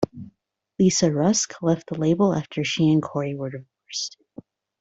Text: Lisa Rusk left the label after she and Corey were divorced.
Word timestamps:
Lisa 0.79 1.11
Rusk 1.13 1.61
left 1.61 1.85
the 1.87 1.95
label 1.99 2.33
after 2.33 2.63
she 2.63 2.89
and 2.91 3.03
Corey 3.03 3.35
were 3.35 3.51
divorced. 3.51 4.17